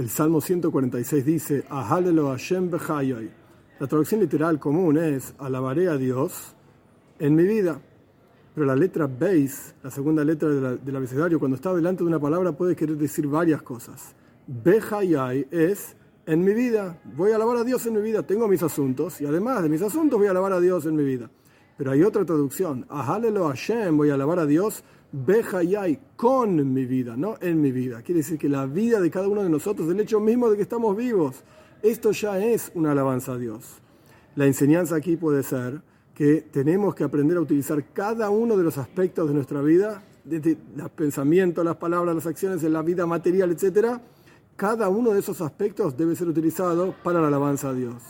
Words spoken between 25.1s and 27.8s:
Bejayai, con mi vida, no en mi